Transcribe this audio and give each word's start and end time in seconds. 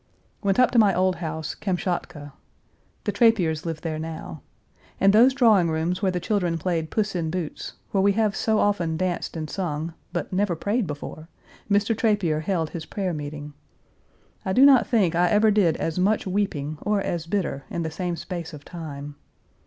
Went 0.41 0.57
up 0.59 0.71
to 0.71 0.79
my 0.79 0.95
old 0.95 1.17
house, 1.17 1.53
"Kamschatka." 1.53 2.33
The 3.03 3.11
Trapiers 3.11 3.67
live 3.67 3.81
there 3.81 3.99
now. 3.99 4.41
In 4.99 5.11
those 5.11 5.31
drawing 5.31 5.69
rooms 5.69 6.01
where 6.01 6.09
the 6.11 6.19
children 6.19 6.57
played 6.57 6.89
Puss 6.89 7.13
in 7.13 7.29
Boots, 7.29 7.73
where 7.91 8.01
we 8.01 8.13
have 8.13 8.35
so 8.35 8.57
often 8.57 8.97
danced 8.97 9.37
and 9.37 9.47
sung, 9.47 9.93
but 10.11 10.33
never 10.33 10.55
prayed 10.55 10.87
before, 10.87 11.29
Mr. 11.69 11.95
Trapier 11.95 12.39
held 12.41 12.71
his 12.71 12.87
prayer 12.87 13.13
meeting. 13.13 13.53
I 14.43 14.53
do 14.53 14.65
not 14.65 14.87
think 14.87 15.13
I 15.13 15.29
ever 15.29 15.51
did 15.51 15.77
as 15.77 15.99
much 15.99 16.25
weeping 16.25 16.79
or 16.81 16.99
as 17.01 17.27
bitter 17.27 17.65
in 17.69 17.83
the 17.83 17.91
same 17.91 18.15
space 18.15 18.53
of 18.53 18.65
time. 18.65 19.17